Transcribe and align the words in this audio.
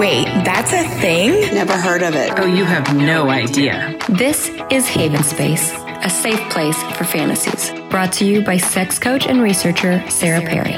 Wait, 0.00 0.24
that's 0.46 0.72
a 0.72 0.82
thing? 0.98 1.54
Never 1.54 1.76
heard 1.76 2.02
of 2.02 2.14
it. 2.14 2.32
Oh, 2.38 2.46
you 2.46 2.64
have 2.64 2.96
no 2.96 3.28
idea. 3.28 3.98
This 4.08 4.50
is 4.70 4.88
Haven 4.88 5.22
Space, 5.22 5.74
a 6.02 6.08
safe 6.08 6.40
place 6.48 6.82
for 6.96 7.04
fantasies. 7.04 7.70
Brought 7.90 8.10
to 8.14 8.24
you 8.24 8.42
by 8.42 8.56
sex 8.56 8.98
coach 8.98 9.26
and 9.26 9.42
researcher 9.42 10.02
Sarah 10.08 10.40
Perry. 10.40 10.72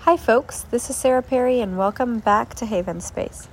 Hi, 0.00 0.16
folks. 0.16 0.62
This 0.62 0.90
is 0.90 0.96
Sarah 0.96 1.22
Perry, 1.22 1.60
and 1.60 1.78
welcome 1.78 2.18
back 2.18 2.54
to 2.56 2.66
Haven 2.66 3.00
Space. 3.00 3.46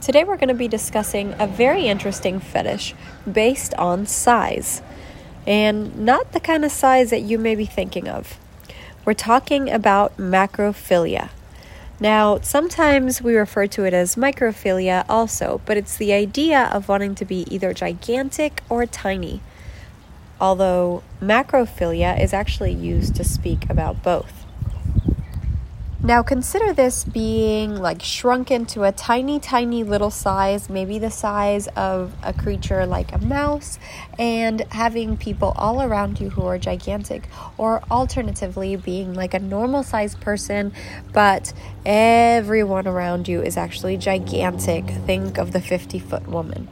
Today, 0.00 0.24
we're 0.24 0.38
going 0.38 0.48
to 0.48 0.54
be 0.54 0.68
discussing 0.68 1.34
a 1.38 1.46
very 1.46 1.86
interesting 1.86 2.40
fetish 2.40 2.94
based 3.30 3.74
on 3.74 4.06
size, 4.06 4.80
and 5.46 5.98
not 5.98 6.32
the 6.32 6.40
kind 6.40 6.64
of 6.64 6.72
size 6.72 7.10
that 7.10 7.20
you 7.20 7.36
may 7.36 7.54
be 7.54 7.66
thinking 7.66 8.08
of. 8.08 8.38
We're 9.04 9.14
talking 9.14 9.70
about 9.70 10.16
macrophilia. 10.18 11.30
Now, 11.98 12.38
sometimes 12.40 13.22
we 13.22 13.34
refer 13.34 13.66
to 13.68 13.84
it 13.84 13.94
as 13.94 14.16
microphilia 14.16 15.04
also, 15.08 15.60
but 15.64 15.76
it's 15.76 15.96
the 15.96 16.12
idea 16.12 16.68
of 16.72 16.88
wanting 16.88 17.14
to 17.16 17.24
be 17.24 17.46
either 17.50 17.72
gigantic 17.72 18.62
or 18.68 18.84
tiny. 18.86 19.40
Although 20.40 21.02
macrophilia 21.20 22.18
is 22.22 22.32
actually 22.32 22.72
used 22.72 23.14
to 23.16 23.24
speak 23.24 23.68
about 23.68 24.02
both. 24.02 24.39
Now 26.02 26.22
consider 26.22 26.72
this 26.72 27.04
being 27.04 27.76
like 27.76 28.00
shrunk 28.00 28.50
into 28.50 28.84
a 28.84 28.92
tiny, 28.92 29.38
tiny 29.38 29.84
little 29.84 30.10
size, 30.10 30.70
maybe 30.70 30.98
the 30.98 31.10
size 31.10 31.68
of 31.76 32.14
a 32.22 32.32
creature 32.32 32.86
like 32.86 33.12
a 33.12 33.18
mouse, 33.18 33.78
and 34.18 34.62
having 34.70 35.18
people 35.18 35.52
all 35.56 35.82
around 35.82 36.18
you 36.18 36.30
who 36.30 36.46
are 36.46 36.56
gigantic, 36.56 37.28
or 37.58 37.82
alternatively 37.90 38.76
being 38.76 39.12
like 39.12 39.34
a 39.34 39.38
normal 39.38 39.82
sized 39.82 40.22
person, 40.22 40.72
but 41.12 41.52
everyone 41.84 42.88
around 42.88 43.28
you 43.28 43.42
is 43.42 43.58
actually 43.58 43.98
gigantic. 43.98 44.86
Think 45.04 45.36
of 45.36 45.52
the 45.52 45.60
50 45.60 45.98
foot 45.98 46.26
woman 46.26 46.66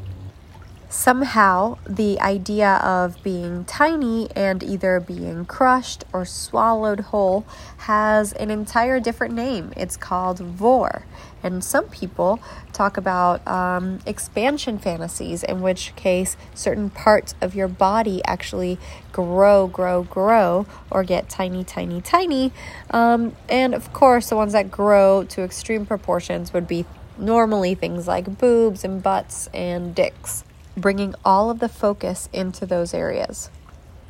somehow 0.89 1.77
the 1.87 2.19
idea 2.21 2.77
of 2.77 3.23
being 3.23 3.65
tiny 3.67 4.31
and 4.35 4.63
either 4.63 4.99
being 5.01 5.45
crushed 5.45 6.05
or 6.13 6.25
swallowed 6.25 7.01
whole 7.01 7.45
has 7.79 8.33
an 8.33 8.51
entire 8.51 8.99
different 8.99 9.35
name. 9.35 9.73
It's 9.77 9.97
called 9.97 10.39
vore. 10.39 11.05
And 11.43 11.63
some 11.63 11.89
people 11.89 12.41
talk 12.73 12.97
about 12.97 13.47
um, 13.47 14.01
expansion 14.07 14.79
fantasies, 14.79 15.45
in 15.45 15.61
which 15.61 15.95
case 15.95 16.37
certain 16.55 16.91
parts 16.91 17.35
of 17.41 17.55
your 17.55 17.69
body 17.69 18.23
actually 18.25 18.79
grow, 19.13 19.67
grow, 19.67 20.03
grow, 20.03 20.67
or 20.91 21.05
get 21.05 21.29
tiny, 21.29 21.63
tiny, 21.63 22.01
tiny. 22.01 22.53
Um, 22.91 23.37
and 23.49 23.75
of 23.75 23.93
course, 23.93 24.31
the 24.31 24.37
ones 24.37 24.53
that 24.55 24.71
grow 24.71 25.25
to 25.25 25.43
extreme 25.43 25.87
proportions 25.87 26.53
would 26.53 26.67
be 26.67 26.87
normally 27.19 27.75
things 27.75 28.09
like 28.09 28.39
boobs 28.39 28.85
and 28.85 29.03
butts 29.03 29.49
and 29.53 29.95
dicks 29.95 30.45
bringing 30.81 31.15
all 31.25 31.51
of 31.51 31.59
the 31.59 31.69
focus 31.69 32.29
into 32.33 32.67
those 32.67 32.95
areas. 32.95 33.51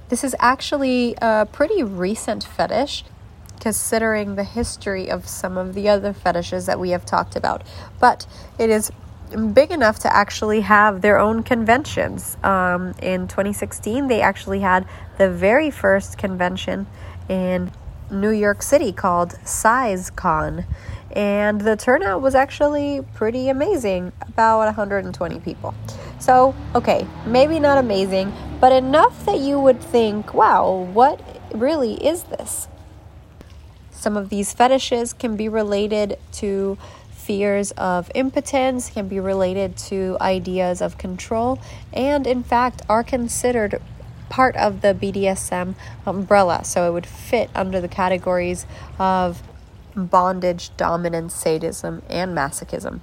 This 0.08 0.24
is 0.24 0.34
actually 0.38 1.14
a 1.20 1.46
pretty 1.50 1.82
recent 1.82 2.44
fetish 2.44 3.04
considering 3.60 4.36
the 4.36 4.44
history 4.44 5.10
of 5.10 5.28
some 5.28 5.58
of 5.58 5.74
the 5.74 5.88
other 5.88 6.12
fetishes 6.12 6.66
that 6.66 6.78
we 6.78 6.90
have 6.90 7.04
talked 7.04 7.36
about, 7.36 7.62
but 7.98 8.26
it 8.58 8.70
is 8.70 8.90
big 9.52 9.70
enough 9.70 9.98
to 9.98 10.14
actually 10.14 10.62
have 10.62 11.02
their 11.02 11.18
own 11.18 11.42
conventions. 11.42 12.36
Um, 12.42 12.94
in 13.02 13.28
2016, 13.28 14.08
they 14.08 14.20
actually 14.20 14.60
had 14.60 14.86
the 15.18 15.30
very 15.30 15.70
first 15.70 16.16
convention 16.18 16.86
in 17.28 17.70
New 18.10 18.30
York 18.30 18.62
City 18.62 18.92
called 18.92 19.32
SizeCon, 19.44 20.64
and 21.12 21.60
the 21.60 21.76
turnout 21.76 22.22
was 22.22 22.34
actually 22.34 23.02
pretty 23.14 23.48
amazing 23.48 24.12
about 24.22 24.64
120 24.64 25.40
people. 25.40 25.74
So, 26.28 26.54
okay, 26.74 27.06
maybe 27.24 27.58
not 27.58 27.78
amazing, 27.78 28.34
but 28.60 28.70
enough 28.70 29.24
that 29.24 29.40
you 29.40 29.58
would 29.58 29.80
think, 29.80 30.34
wow, 30.34 30.70
what 30.92 31.18
really 31.54 31.94
is 32.06 32.24
this? 32.24 32.68
Some 33.92 34.14
of 34.14 34.28
these 34.28 34.52
fetishes 34.52 35.14
can 35.14 35.36
be 35.36 35.48
related 35.48 36.18
to 36.32 36.76
fears 37.12 37.70
of 37.78 38.10
impotence, 38.14 38.90
can 38.90 39.08
be 39.08 39.18
related 39.18 39.78
to 39.88 40.18
ideas 40.20 40.82
of 40.82 40.98
control, 40.98 41.60
and 41.94 42.26
in 42.26 42.42
fact 42.42 42.82
are 42.90 43.02
considered 43.02 43.80
part 44.28 44.54
of 44.56 44.82
the 44.82 44.92
BDSM 44.92 45.76
umbrella. 46.04 46.62
So 46.62 46.86
it 46.90 46.92
would 46.92 47.06
fit 47.06 47.48
under 47.54 47.80
the 47.80 47.88
categories 47.88 48.66
of 48.98 49.42
bondage, 49.96 50.76
dominance, 50.76 51.34
sadism, 51.34 52.02
and 52.10 52.36
masochism. 52.36 53.00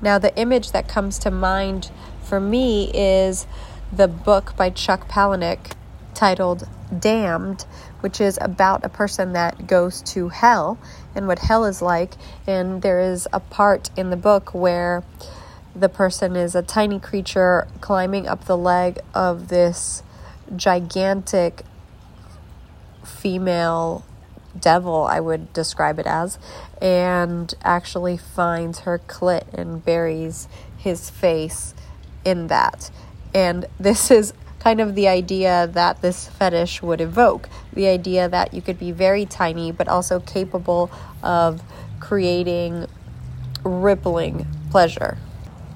Now, 0.00 0.18
the 0.18 0.36
image 0.36 0.72
that 0.72 0.88
comes 0.88 1.18
to 1.20 1.30
mind 1.30 1.90
for 2.34 2.40
me 2.40 2.90
is 2.92 3.46
the 3.92 4.08
book 4.08 4.56
by 4.56 4.68
Chuck 4.68 5.08
Palahniuk 5.08 5.70
titled 6.14 6.66
Damned, 6.98 7.64
which 8.00 8.20
is 8.20 8.40
about 8.40 8.84
a 8.84 8.88
person 8.88 9.34
that 9.34 9.68
goes 9.68 10.02
to 10.02 10.30
hell 10.30 10.76
and 11.14 11.28
what 11.28 11.38
hell 11.38 11.64
is 11.64 11.80
like. 11.80 12.14
And 12.44 12.82
there 12.82 12.98
is 12.98 13.28
a 13.32 13.38
part 13.38 13.90
in 13.96 14.10
the 14.10 14.16
book 14.16 14.52
where 14.52 15.04
the 15.76 15.88
person 15.88 16.34
is 16.34 16.56
a 16.56 16.62
tiny 16.62 16.98
creature 16.98 17.68
climbing 17.80 18.26
up 18.26 18.46
the 18.46 18.56
leg 18.56 18.98
of 19.14 19.46
this 19.46 20.02
gigantic 20.56 21.62
female 23.04 24.04
devil, 24.58 25.04
I 25.04 25.20
would 25.20 25.52
describe 25.52 26.00
it 26.00 26.06
as, 26.06 26.40
and 26.82 27.54
actually 27.62 28.16
finds 28.16 28.80
her 28.80 28.98
clit 28.98 29.44
and 29.54 29.84
buries 29.84 30.48
his 30.76 31.10
face 31.10 31.74
in 32.24 32.48
that. 32.48 32.90
And 33.34 33.66
this 33.78 34.10
is 34.10 34.32
kind 34.60 34.80
of 34.80 34.94
the 34.94 35.08
idea 35.08 35.68
that 35.72 36.00
this 36.00 36.28
fetish 36.28 36.82
would 36.82 37.00
evoke 37.00 37.48
the 37.72 37.86
idea 37.86 38.28
that 38.28 38.54
you 38.54 38.62
could 38.62 38.78
be 38.78 38.92
very 38.92 39.26
tiny, 39.26 39.70
but 39.72 39.88
also 39.88 40.20
capable 40.20 40.90
of 41.22 41.62
creating 42.00 42.86
rippling 43.62 44.46
pleasure. 44.70 45.18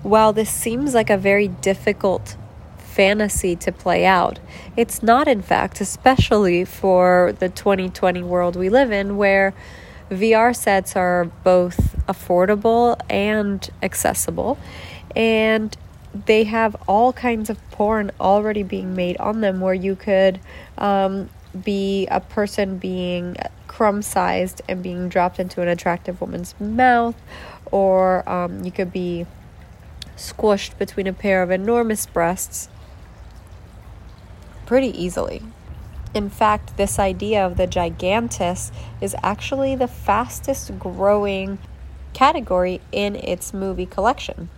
While 0.03 0.33
this 0.33 0.51
seems 0.51 0.95
like 0.95 1.11
a 1.11 1.19
very 1.19 1.49
difficult 1.49 2.37
fantasy 2.99 3.55
to 3.55 3.71
play 3.71 4.05
out. 4.05 4.41
It's 4.77 5.05
not, 5.05 5.29
in 5.29 5.41
fact, 5.41 5.81
especially 5.81 6.65
for 6.65 7.33
the 7.39 7.49
2020 7.49 8.25
world 8.25 8.57
we 8.57 8.69
live 8.69 8.91
in, 8.91 9.17
where 9.17 9.55
VR 10.11 10.57
sets 10.57 10.97
are 10.97 11.27
both 11.45 11.95
affordable 12.07 12.99
and 13.09 13.71
accessible, 13.83 14.59
and 15.15 15.77
they 16.27 16.45
have 16.45 16.77
all 16.87 17.13
kinds 17.13 17.51
of 17.51 17.71
porn 17.71 18.11
already 18.21 18.63
being 18.63 18.95
made 18.95 19.17
on 19.19 19.41
them 19.41 19.61
where 19.61 19.75
you 19.75 19.95
could 19.95 20.41
um, 20.79 21.29
be 21.65 22.07
a 22.07 22.21
person 22.21 22.79
being 22.79 23.37
crumb 23.67 24.03
sized 24.03 24.63
and 24.69 24.83
being 24.83 25.09
dropped 25.09 25.39
into 25.39 25.63
an 25.63 25.69
attractive 25.69 26.21
woman's 26.21 26.55
mouth, 26.61 27.15
or 27.71 28.29
um, 28.29 28.65
you 28.65 28.73
could 28.73 28.93
be 28.93 29.27
squished 30.17 30.77
between 30.79 31.07
a 31.07 31.13
pair 31.13 31.43
of 31.43 31.51
enormous 31.51 32.07
breasts 32.07 32.69
pretty 34.67 34.89
easily. 35.01 35.43
In 36.15 36.29
fact, 36.31 36.77
this 36.77 36.99
idea 36.99 37.45
of 37.45 37.57
the 37.57 37.67
giantess 37.67 38.73
is 39.01 39.15
actually 39.23 39.77
the 39.77 39.87
fastest 39.87 40.79
growing 40.79 41.59
category 42.15 42.81
in 42.91 43.15
its 43.17 43.55
movie 43.55 43.87
collection. 43.87 44.49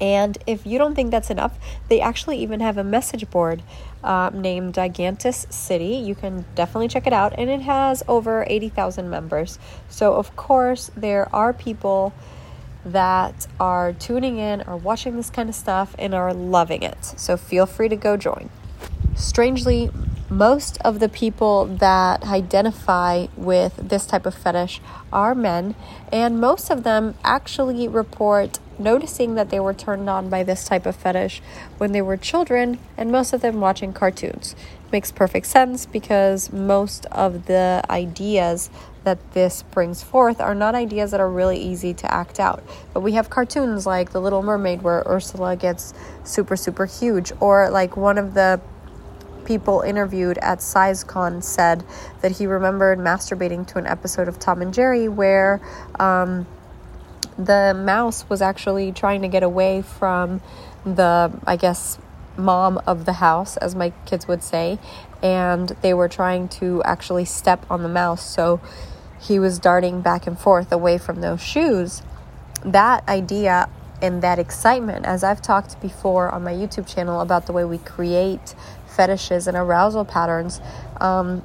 And 0.00 0.38
if 0.46 0.66
you 0.66 0.78
don't 0.78 0.94
think 0.94 1.10
that's 1.10 1.30
enough, 1.30 1.58
they 1.88 2.00
actually 2.00 2.38
even 2.38 2.60
have 2.60 2.78
a 2.78 2.84
message 2.84 3.28
board 3.30 3.62
uh, 4.02 4.30
named 4.32 4.74
Giantess 4.74 5.46
City. 5.50 5.96
You 5.96 6.14
can 6.14 6.46
definitely 6.54 6.88
check 6.88 7.06
it 7.06 7.12
out, 7.12 7.34
and 7.36 7.50
it 7.50 7.60
has 7.60 8.02
over 8.08 8.44
80,000 8.46 9.10
members. 9.10 9.58
So, 9.88 10.14
of 10.14 10.34
course, 10.36 10.90
there 10.96 11.34
are 11.34 11.52
people 11.52 12.14
that 12.84 13.46
are 13.58 13.92
tuning 13.92 14.38
in, 14.38 14.62
or 14.62 14.76
watching 14.76 15.16
this 15.16 15.28
kind 15.28 15.50
of 15.50 15.54
stuff, 15.54 15.94
and 15.98 16.14
are 16.14 16.32
loving 16.32 16.82
it. 16.82 17.04
So, 17.04 17.36
feel 17.36 17.66
free 17.66 17.90
to 17.90 17.96
go 17.96 18.16
join. 18.16 18.48
Strangely, 19.14 19.90
most 20.30 20.78
of 20.82 21.00
the 21.00 21.08
people 21.08 21.66
that 21.66 22.22
identify 22.24 23.26
with 23.36 23.76
this 23.76 24.06
type 24.06 24.24
of 24.24 24.34
fetish 24.34 24.80
are 25.12 25.34
men, 25.34 25.74
and 26.12 26.40
most 26.40 26.70
of 26.70 26.84
them 26.84 27.16
actually 27.24 27.88
report 27.88 28.59
noticing 28.80 29.34
that 29.34 29.50
they 29.50 29.60
were 29.60 29.74
turned 29.74 30.08
on 30.08 30.28
by 30.28 30.42
this 30.42 30.64
type 30.64 30.86
of 30.86 30.96
fetish 30.96 31.40
when 31.78 31.92
they 31.92 32.02
were 32.02 32.16
children, 32.16 32.78
and 32.96 33.12
most 33.12 33.32
of 33.32 33.40
them 33.42 33.60
watching 33.60 33.92
cartoons. 33.92 34.56
makes 34.90 35.12
perfect 35.12 35.46
sense 35.46 35.86
because 35.86 36.52
most 36.52 37.06
of 37.06 37.46
the 37.46 37.80
ideas 37.88 38.70
that 39.04 39.18
this 39.32 39.62
brings 39.62 40.02
forth 40.02 40.40
are 40.40 40.54
not 40.54 40.74
ideas 40.74 41.12
that 41.12 41.20
are 41.20 41.30
really 41.30 41.58
easy 41.58 41.94
to 41.94 42.12
act 42.12 42.40
out. 42.40 42.62
But 42.92 43.00
we 43.00 43.12
have 43.12 43.30
cartoons 43.30 43.86
like 43.86 44.10
The 44.10 44.20
Little 44.20 44.42
Mermaid 44.42 44.82
where 44.82 45.02
Ursula 45.06 45.56
gets 45.56 45.94
super, 46.24 46.56
super 46.56 46.86
huge, 46.86 47.32
or 47.40 47.70
like 47.70 47.96
one 47.96 48.18
of 48.18 48.34
the 48.34 48.60
people 49.44 49.80
interviewed 49.80 50.38
at 50.38 50.58
SizeCon 50.58 51.42
said 51.42 51.82
that 52.20 52.32
he 52.32 52.46
remembered 52.46 52.98
masturbating 52.98 53.66
to 53.68 53.78
an 53.78 53.86
episode 53.86 54.28
of 54.28 54.38
Tom 54.38 54.62
and 54.62 54.72
Jerry 54.72 55.08
where 55.08 55.60
um, 55.98 56.46
the 57.44 57.74
mouse 57.74 58.28
was 58.28 58.42
actually 58.42 58.92
trying 58.92 59.22
to 59.22 59.28
get 59.28 59.42
away 59.42 59.82
from 59.82 60.40
the, 60.84 61.32
I 61.46 61.56
guess, 61.56 61.98
mom 62.36 62.80
of 62.86 63.04
the 63.04 63.14
house, 63.14 63.56
as 63.56 63.74
my 63.74 63.92
kids 64.06 64.28
would 64.28 64.42
say, 64.42 64.78
and 65.22 65.68
they 65.82 65.94
were 65.94 66.08
trying 66.08 66.48
to 66.48 66.82
actually 66.84 67.24
step 67.24 67.64
on 67.70 67.82
the 67.82 67.88
mouse. 67.88 68.24
So 68.24 68.60
he 69.20 69.38
was 69.38 69.58
darting 69.58 70.00
back 70.00 70.26
and 70.26 70.38
forth 70.38 70.72
away 70.72 70.98
from 70.98 71.20
those 71.20 71.42
shoes. 71.42 72.02
That 72.64 73.06
idea 73.08 73.68
and 74.02 74.22
that 74.22 74.38
excitement, 74.38 75.04
as 75.04 75.22
I've 75.22 75.42
talked 75.42 75.80
before 75.80 76.30
on 76.30 76.42
my 76.42 76.52
YouTube 76.52 76.86
channel 76.86 77.20
about 77.20 77.46
the 77.46 77.52
way 77.52 77.64
we 77.64 77.78
create 77.78 78.54
fetishes 78.86 79.46
and 79.46 79.56
arousal 79.56 80.04
patterns, 80.04 80.60
um, 81.00 81.42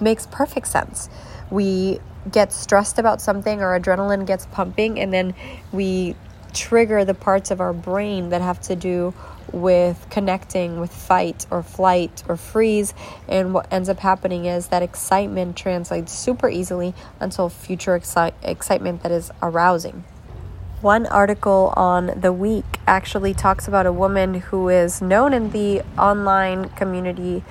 makes 0.00 0.26
perfect 0.26 0.66
sense. 0.66 1.08
We 1.50 2.00
get 2.30 2.52
stressed 2.52 2.98
about 2.98 3.20
something, 3.20 3.62
our 3.62 3.78
adrenaline 3.78 4.26
gets 4.26 4.46
pumping, 4.46 4.98
and 4.98 5.12
then 5.12 5.34
we 5.72 6.16
trigger 6.52 7.04
the 7.04 7.14
parts 7.14 7.50
of 7.50 7.60
our 7.60 7.72
brain 7.72 8.30
that 8.30 8.42
have 8.42 8.60
to 8.60 8.76
do 8.76 9.14
with 9.52 10.06
connecting 10.10 10.78
with 10.80 10.92
fight 10.92 11.46
or 11.50 11.62
flight 11.62 12.22
or 12.28 12.36
freeze. 12.36 12.94
And 13.28 13.52
what 13.54 13.72
ends 13.72 13.88
up 13.88 13.98
happening 13.98 14.44
is 14.44 14.68
that 14.68 14.82
excitement 14.82 15.56
translates 15.56 16.12
super 16.12 16.48
easily 16.48 16.94
until 17.18 17.48
future 17.48 17.98
exci- 17.98 18.32
excitement 18.42 19.02
that 19.02 19.12
is 19.12 19.30
arousing. 19.42 20.04
One 20.80 21.04
article 21.06 21.74
on 21.76 22.20
The 22.20 22.32
Week 22.32 22.64
actually 22.86 23.34
talks 23.34 23.68
about 23.68 23.84
a 23.84 23.92
woman 23.92 24.34
who 24.34 24.68
is 24.70 25.02
known 25.02 25.34
in 25.34 25.50
the 25.50 25.82
online 25.98 26.70
community 26.70 27.44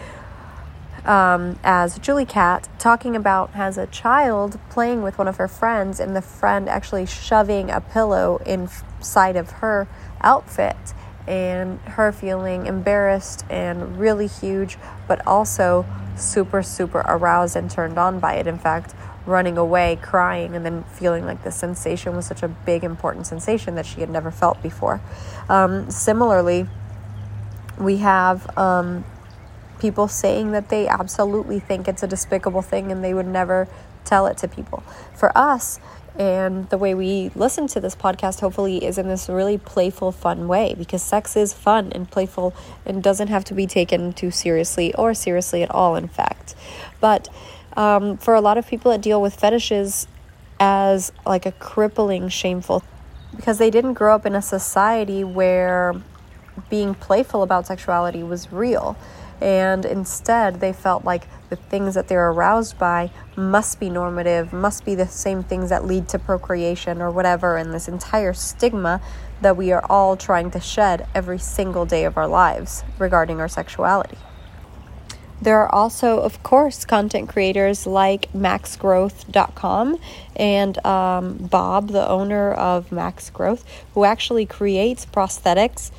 um, 1.06 1.60
as 1.64 1.98
Julie 2.00 2.26
Cat, 2.26 2.70
talking 2.80 3.16
about 3.16 3.52
as 3.54 3.78
a 3.78 3.88
child 3.88 4.60
playing 4.70 5.02
with 5.02 5.18
one 5.18 5.28
of 5.28 5.38
her 5.38 5.48
friends, 5.48 6.00
and 6.00 6.16
the 6.16 6.22
friend 6.22 6.70
actually 6.70 7.06
shoving 7.06 7.70
a 7.70 7.82
pillow 7.82 8.42
inside 8.46 9.36
of 9.36 9.52
her 9.52 9.88
outfit 10.22 10.94
and 11.28 11.80
her 11.82 12.12
feeling 12.12 12.66
embarrassed 12.66 13.46
and 13.50 14.00
really 14.00 14.28
huge, 14.28 14.78
but 15.08 15.26
also 15.28 15.86
super, 16.16 16.64
super 16.64 17.00
aroused 17.08 17.56
and 17.56 17.70
turned 17.70 17.98
on 17.98 18.20
by 18.20 18.34
it. 18.34 18.48
In 18.48 18.58
fact, 18.58 18.96
running 19.26 19.58
away, 19.58 19.98
crying, 20.02 20.56
and 20.56 20.66
then 20.66 20.84
feeling 20.86 21.26
like 21.26 21.44
the 21.44 21.52
sensation 21.52 22.16
was 22.16 22.26
such 22.26 22.42
a 22.42 22.48
big, 22.48 22.84
important 22.84 23.28
sensation 23.28 23.76
that 23.76 23.86
she 23.86 24.02
had 24.02 24.10
never 24.10 24.32
felt 24.32 24.62
before. 24.64 25.00
Um, 25.48 25.90
similarly, 25.92 26.68
we 27.78 27.98
have 27.98 28.58
um, 28.58 29.06
people 29.80 30.08
saying 30.08 30.52
that 30.52 30.70
they 30.70 30.88
absolutely 30.88 31.60
think 31.60 31.88
it's 31.88 32.04
a 32.04 32.08
despicable 32.08 32.62
thing 32.62 32.92
and 32.92 33.04
they 33.04 33.14
would 33.14 33.28
never 33.28 33.68
tell 34.06 34.28
it 34.28 34.38
to 34.38 34.48
people. 34.48 34.84
For 35.16 35.36
us, 35.38 35.80
and 36.18 36.70
the 36.70 36.78
way 36.78 36.94
we 36.94 37.32
listen 37.34 37.68
to 37.68 37.80
this 37.80 37.96
podcast, 37.96 38.42
hopefully, 38.42 38.84
is 38.84 38.98
in 38.98 39.08
this 39.08 39.30
really 39.30 39.58
playful, 39.58 40.12
fun 40.12 40.48
way 40.50 40.76
because 40.78 41.02
sex 41.02 41.38
is 41.38 41.54
fun 41.54 41.92
and 41.94 42.12
playful 42.12 42.54
and 42.86 43.02
doesn't 43.02 43.30
have 43.30 43.46
to 43.46 43.54
be 43.54 43.66
taken 43.66 44.12
too 44.12 44.30
seriously 44.30 44.94
or 44.96 45.14
seriously 45.14 45.64
at 45.64 45.72
all, 45.72 45.96
in 45.96 46.10
fact. 46.10 46.56
But 47.00 47.30
um, 47.78 48.18
for 48.18 48.36
a 48.36 48.42
lot 48.42 48.58
of 48.58 48.68
people 48.68 48.92
that 48.92 49.02
deal 49.02 49.22
with 49.22 49.36
fetishes 49.36 50.08
as 50.60 51.14
like 51.26 51.46
a 51.46 51.54
crippling, 51.54 52.28
shameful, 52.28 52.84
because 53.36 53.58
they 53.58 53.70
didn't 53.70 53.94
grow 53.94 54.14
up 54.14 54.26
in 54.26 54.36
a 54.36 54.42
society 54.42 55.24
where 55.24 55.96
being 56.70 56.94
playful 56.96 57.44
about 57.44 57.66
sexuality 57.66 58.24
was 58.24 58.52
real 58.52 58.98
and 59.42 59.86
instead 59.86 60.60
they 60.60 60.74
felt 60.74 61.06
like 61.06 61.28
the 61.50 61.56
things 61.56 61.96
that 61.96 62.08
they're 62.08 62.30
aroused 62.30 62.78
by 62.78 63.10
must 63.36 63.80
be 63.80 63.90
normative, 63.90 64.54
must 64.54 64.86
be 64.86 64.96
the 64.96 65.08
same 65.08 65.44
things 65.44 65.70
that 65.70 65.86
lead 65.86 66.08
to 66.10 66.20
procreation 66.20 67.02
or 67.02 67.10
whatever, 67.12 67.58
and 67.58 67.74
this 67.74 67.88
entire 67.88 68.34
stigma 68.34 69.02
that 69.42 69.56
we 69.56 69.72
are 69.72 69.86
all 69.90 70.18
trying 70.18 70.52
to 70.52 70.60
shed 70.60 71.08
every 71.16 71.40
single 71.40 71.86
day 71.86 72.04
of 72.04 72.18
our 72.18 72.28
lives 72.28 72.84
regarding 72.98 73.40
our 73.40 73.48
sexuality. 73.48 74.18
There 75.42 75.58
are 75.60 75.74
also, 75.74 76.20
of 76.20 76.44
course, 76.44 76.84
content 76.84 77.30
creators 77.30 77.88
like 77.88 78.32
maxgrowth.com 78.34 79.98
and 80.36 80.86
um, 80.86 81.38
Bob, 81.38 81.90
the 81.92 82.08
owner 82.08 82.52
of 82.52 82.92
Max 82.92 83.30
Growth, 83.30 83.64
who 83.94 84.04
actually 84.04 84.46
creates 84.46 85.06
prosthetics 85.06 85.92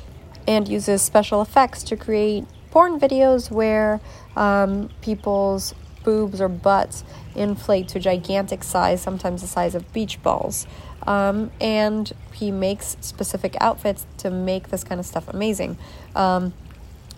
and 0.47 0.67
uses 0.67 1.01
special 1.01 1.41
effects 1.41 1.81
to 1.83 1.97
create 1.97 2.45
porn 2.71 2.99
videos 2.99 3.51
where 3.51 3.99
um, 4.35 4.89
people's 5.01 5.75
boobs 6.03 6.41
or 6.41 6.49
butts 6.49 7.03
inflate 7.35 7.87
to 7.89 7.99
gigantic 7.99 8.63
size, 8.63 9.01
sometimes 9.01 9.41
the 9.41 9.47
size 9.47 9.75
of 9.75 9.93
beach 9.93 10.21
balls. 10.23 10.65
Um, 11.03 11.51
and 11.59 12.11
he 12.33 12.51
makes 12.51 12.97
specific 13.01 13.55
outfits 13.59 14.05
to 14.19 14.29
make 14.29 14.69
this 14.69 14.83
kind 14.83 14.99
of 14.99 15.05
stuff 15.05 15.27
amazing. 15.27 15.77
Um, 16.15 16.53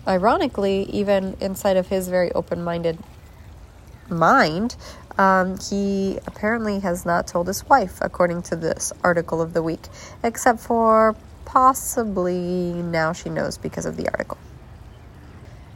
ironically, 0.06 0.82
even 0.90 1.36
inside 1.40 1.76
of 1.76 1.88
his 1.88 2.08
very 2.08 2.32
open 2.32 2.62
minded 2.62 2.98
mind, 4.08 4.76
um, 5.16 5.58
he 5.58 6.18
apparently 6.26 6.80
has 6.80 7.06
not 7.06 7.26
told 7.26 7.46
his 7.46 7.66
wife, 7.68 7.98
according 8.00 8.42
to 8.42 8.56
this 8.56 8.92
article 9.02 9.40
of 9.40 9.52
the 9.52 9.62
week, 9.62 9.82
except 10.22 10.60
for 10.60 11.14
possibly 11.44 12.72
now 12.72 13.12
she 13.12 13.28
knows 13.28 13.56
because 13.56 13.86
of 13.86 13.96
the 13.96 14.08
article. 14.08 14.38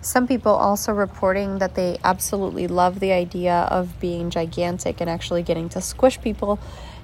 Some 0.00 0.28
people 0.28 0.52
also 0.52 0.92
reporting 0.92 1.58
that 1.58 1.74
they 1.74 1.98
absolutely 2.04 2.66
love 2.68 3.00
the 3.00 3.12
idea 3.12 3.68
of 3.70 3.98
being 3.98 4.30
gigantic 4.30 5.00
and 5.00 5.10
actually 5.10 5.42
getting 5.42 5.68
to 5.70 5.80
squish 5.80 6.20
people. 6.20 6.58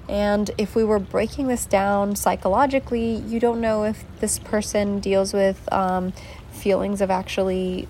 And 0.07 0.51
if 0.57 0.75
we 0.75 0.83
were 0.83 0.99
breaking 0.99 1.47
this 1.47 1.65
down 1.65 2.15
psychologically, 2.15 3.15
you 3.15 3.39
don't 3.39 3.59
know 3.59 3.83
if 3.83 4.05
this 4.19 4.39
person 4.39 4.99
deals 4.99 5.33
with 5.33 5.71
um, 5.73 6.13
feelings 6.51 7.01
of 7.01 7.11
actually 7.11 7.87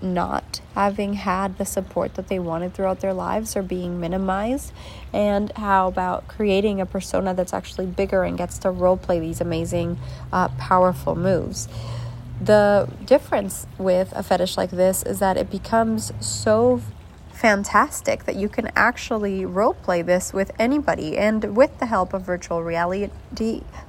not 0.00 0.60
having 0.74 1.14
had 1.14 1.58
the 1.58 1.64
support 1.64 2.14
that 2.14 2.26
they 2.26 2.38
wanted 2.38 2.74
throughout 2.74 3.00
their 3.00 3.14
lives 3.14 3.56
or 3.56 3.62
being 3.62 4.00
minimized 4.00 4.72
and 5.12 5.52
how 5.56 5.86
about 5.86 6.26
creating 6.26 6.80
a 6.80 6.86
persona 6.86 7.32
that's 7.32 7.52
actually 7.52 7.86
bigger 7.86 8.24
and 8.24 8.36
gets 8.36 8.58
to 8.58 8.68
role 8.68 8.96
play 8.96 9.20
these 9.20 9.40
amazing 9.40 9.96
uh, 10.32 10.48
powerful 10.58 11.14
moves 11.14 11.68
the 12.44 12.88
difference 13.04 13.66
with 13.78 14.12
a 14.16 14.22
fetish 14.22 14.56
like 14.56 14.70
this 14.70 15.04
is 15.04 15.20
that 15.20 15.36
it 15.36 15.48
becomes 15.48 16.12
so 16.18 16.80
fantastic 17.32 18.24
that 18.24 18.34
you 18.34 18.48
can 18.48 18.70
actually 18.74 19.44
role 19.44 19.74
play 19.74 20.02
this 20.02 20.32
with 20.32 20.50
anybody 20.58 21.16
and 21.16 21.56
with 21.56 21.78
the 21.78 21.86
help 21.86 22.12
of 22.12 22.22
virtual 22.22 22.62
reality, 22.62 23.10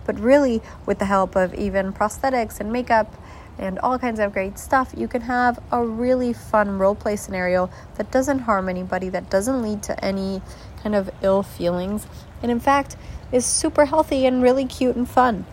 but 0.06 0.20
really 0.20 0.62
with 0.86 1.00
the 1.00 1.06
help 1.06 1.36
of 1.36 1.54
even 1.56 1.92
prosthetics 1.92 2.60
and 2.60 2.72
makeup 2.72 3.16
and 3.58 3.80
all 3.80 3.98
kinds 3.98 4.20
of 4.20 4.34
great 4.34 4.60
stuff, 4.60 4.94
you 4.96 5.08
can 5.08 5.22
have 5.22 5.60
a 5.72 5.84
really 5.84 6.34
fun 6.34 6.78
role 6.78 6.96
play 6.96 7.16
scenario 7.16 7.70
that 7.96 8.12
doesn't 8.12 8.40
harm 8.40 8.70
anybody, 8.70 9.10
that 9.10 9.30
doesn't 9.30 9.62
lead 9.62 9.82
to 9.82 10.06
any 10.06 10.42
kind 10.82 10.96
of 10.96 11.10
ill 11.22 11.42
feelings, 11.42 12.06
and 12.42 12.52
in 12.52 12.60
fact 12.60 12.98
is 13.32 13.46
super 13.46 13.86
healthy 13.86 14.28
and 14.28 14.44
really 14.44 14.66
cute 14.66 14.96
and 14.96 15.10
fun 15.10 15.46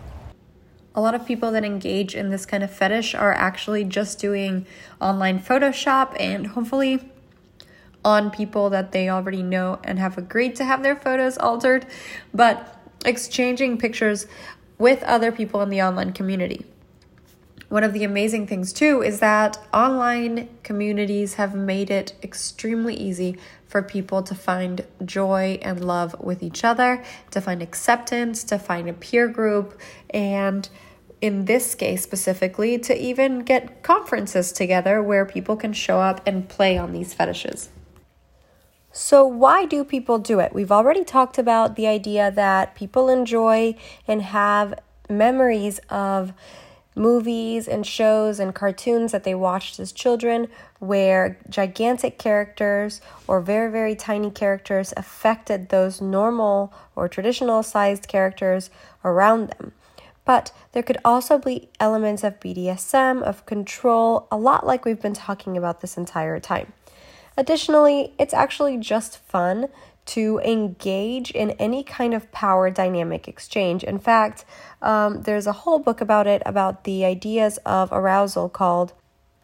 a 1.00 1.02
lot 1.02 1.14
of 1.14 1.24
people 1.24 1.50
that 1.52 1.64
engage 1.64 2.14
in 2.14 2.28
this 2.28 2.44
kind 2.44 2.62
of 2.62 2.70
fetish 2.70 3.14
are 3.14 3.32
actually 3.32 3.84
just 3.84 4.18
doing 4.18 4.66
online 5.00 5.40
Photoshop 5.40 6.14
and 6.20 6.48
hopefully 6.48 7.10
on 8.04 8.30
people 8.30 8.68
that 8.68 8.92
they 8.92 9.08
already 9.08 9.42
know 9.42 9.78
and 9.82 9.98
have 9.98 10.18
agreed 10.18 10.54
to 10.56 10.64
have 10.66 10.82
their 10.82 10.94
photos 10.94 11.38
altered, 11.38 11.86
but 12.34 12.78
exchanging 13.06 13.78
pictures 13.78 14.26
with 14.76 15.02
other 15.04 15.32
people 15.32 15.62
in 15.62 15.70
the 15.70 15.80
online 15.80 16.12
community. 16.12 16.66
One 17.70 17.84
of 17.84 17.94
the 17.94 18.04
amazing 18.04 18.46
things, 18.46 18.72
too, 18.72 19.00
is 19.00 19.20
that 19.20 19.56
online 19.72 20.50
communities 20.62 21.34
have 21.34 21.54
made 21.54 21.88
it 21.88 22.12
extremely 22.22 22.94
easy 22.94 23.38
for 23.68 23.80
people 23.80 24.22
to 24.24 24.34
find 24.34 24.84
joy 25.04 25.56
and 25.62 25.82
love 25.82 26.18
with 26.20 26.42
each 26.42 26.64
other, 26.64 27.04
to 27.30 27.40
find 27.40 27.62
acceptance, 27.62 28.42
to 28.42 28.58
find 28.58 28.88
a 28.88 28.92
peer 28.92 29.28
group, 29.28 29.80
and 30.10 30.68
in 31.20 31.44
this 31.44 31.74
case 31.74 32.02
specifically, 32.02 32.78
to 32.78 32.96
even 32.96 33.40
get 33.40 33.82
conferences 33.82 34.52
together 34.52 35.02
where 35.02 35.24
people 35.24 35.56
can 35.56 35.72
show 35.72 36.00
up 36.00 36.20
and 36.26 36.48
play 36.48 36.78
on 36.78 36.92
these 36.92 37.14
fetishes. 37.14 37.68
So, 38.92 39.24
why 39.24 39.66
do 39.66 39.84
people 39.84 40.18
do 40.18 40.40
it? 40.40 40.52
We've 40.52 40.72
already 40.72 41.04
talked 41.04 41.38
about 41.38 41.76
the 41.76 41.86
idea 41.86 42.30
that 42.32 42.74
people 42.74 43.08
enjoy 43.08 43.76
and 44.08 44.22
have 44.22 44.74
memories 45.08 45.78
of 45.90 46.32
movies 46.96 47.68
and 47.68 47.86
shows 47.86 48.40
and 48.40 48.54
cartoons 48.54 49.12
that 49.12 49.22
they 49.22 49.34
watched 49.34 49.78
as 49.78 49.92
children 49.92 50.48
where 50.80 51.38
gigantic 51.48 52.18
characters 52.18 53.00
or 53.28 53.40
very, 53.40 53.70
very 53.70 53.94
tiny 53.94 54.30
characters 54.30 54.92
affected 54.96 55.68
those 55.68 56.00
normal 56.00 56.72
or 56.96 57.08
traditional 57.08 57.62
sized 57.62 58.08
characters 58.08 58.70
around 59.04 59.48
them. 59.50 59.72
But 60.30 60.52
there 60.70 60.82
could 60.84 60.98
also 61.04 61.38
be 61.38 61.70
elements 61.80 62.22
of 62.22 62.38
BDSM, 62.38 63.20
of 63.20 63.44
control, 63.46 64.28
a 64.30 64.36
lot 64.36 64.64
like 64.64 64.84
we've 64.84 65.02
been 65.02 65.12
talking 65.12 65.56
about 65.56 65.80
this 65.80 65.96
entire 65.96 66.38
time. 66.38 66.72
Additionally, 67.36 68.14
it's 68.16 68.32
actually 68.32 68.76
just 68.76 69.18
fun 69.18 69.66
to 70.06 70.40
engage 70.44 71.32
in 71.32 71.50
any 71.58 71.82
kind 71.82 72.14
of 72.14 72.30
power 72.30 72.70
dynamic 72.70 73.26
exchange. 73.26 73.82
In 73.82 73.98
fact, 73.98 74.44
um, 74.80 75.22
there's 75.22 75.48
a 75.48 75.62
whole 75.66 75.80
book 75.80 76.00
about 76.00 76.28
it, 76.28 76.42
about 76.46 76.84
the 76.84 77.04
ideas 77.04 77.58
of 77.66 77.88
arousal 77.90 78.48
called 78.48 78.92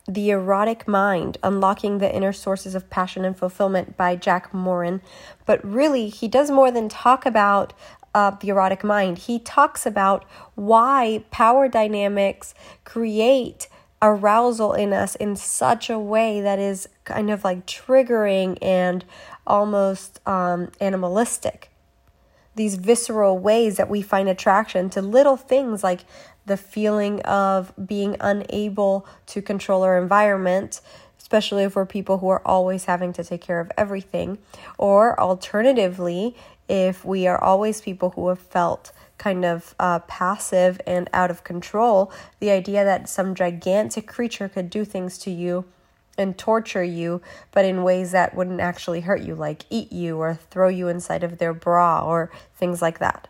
The 0.06 0.30
Erotic 0.30 0.86
Mind 0.86 1.36
Unlocking 1.42 1.98
the 1.98 2.14
Inner 2.14 2.32
Sources 2.32 2.76
of 2.76 2.88
Passion 2.90 3.24
and 3.24 3.36
Fulfillment 3.36 3.96
by 3.96 4.14
Jack 4.14 4.54
Morin. 4.54 5.02
But 5.46 5.64
really, 5.64 6.10
he 6.10 6.28
does 6.28 6.48
more 6.48 6.70
than 6.70 6.88
talk 6.88 7.26
about 7.26 7.72
uh, 8.16 8.30
the 8.30 8.48
erotic 8.48 8.82
mind. 8.82 9.18
He 9.18 9.38
talks 9.38 9.84
about 9.84 10.24
why 10.54 11.22
power 11.30 11.68
dynamics 11.68 12.54
create 12.84 13.68
arousal 14.00 14.72
in 14.72 14.94
us 14.94 15.16
in 15.16 15.36
such 15.36 15.90
a 15.90 15.98
way 15.98 16.40
that 16.40 16.58
is 16.58 16.88
kind 17.04 17.30
of 17.30 17.44
like 17.44 17.66
triggering 17.66 18.56
and 18.62 19.04
almost 19.46 20.26
um, 20.26 20.72
animalistic. 20.80 21.68
These 22.54 22.76
visceral 22.76 23.38
ways 23.38 23.76
that 23.76 23.90
we 23.90 24.00
find 24.00 24.30
attraction 24.30 24.88
to 24.90 25.02
little 25.02 25.36
things 25.36 25.84
like 25.84 26.06
the 26.46 26.56
feeling 26.56 27.20
of 27.20 27.74
being 27.86 28.16
unable 28.18 29.06
to 29.26 29.42
control 29.42 29.82
our 29.82 29.98
environment, 29.98 30.80
especially 31.26 31.64
if 31.64 31.74
we're 31.74 31.84
people 31.84 32.18
who 32.18 32.28
are 32.28 32.40
always 32.46 32.84
having 32.84 33.12
to 33.12 33.24
take 33.24 33.40
care 33.40 33.58
of 33.58 33.68
everything. 33.76 34.38
Or 34.78 35.18
alternatively, 35.18 36.36
if 36.68 37.04
we 37.04 37.26
are 37.26 37.42
always 37.42 37.80
people 37.80 38.10
who 38.10 38.28
have 38.28 38.38
felt 38.38 38.92
kind 39.18 39.44
of 39.44 39.74
uh, 39.80 39.98
passive 40.06 40.80
and 40.86 41.10
out 41.12 41.32
of 41.32 41.42
control, 41.42 42.12
the 42.38 42.50
idea 42.50 42.84
that 42.84 43.08
some 43.08 43.34
gigantic 43.34 44.06
creature 44.06 44.48
could 44.48 44.70
do 44.70 44.84
things 44.84 45.18
to 45.18 45.32
you 45.32 45.64
and 46.16 46.38
torture 46.38 46.84
you, 46.84 47.20
but 47.50 47.64
in 47.64 47.82
ways 47.82 48.12
that 48.12 48.36
wouldn't 48.36 48.60
actually 48.60 49.00
hurt 49.00 49.22
you, 49.22 49.34
like 49.34 49.64
eat 49.68 49.90
you 49.90 50.18
or 50.18 50.36
throw 50.36 50.68
you 50.68 50.86
inside 50.86 51.24
of 51.24 51.38
their 51.38 51.52
bra 51.52 52.06
or 52.06 52.30
things 52.54 52.80
like 52.80 53.00
that. 53.00 53.26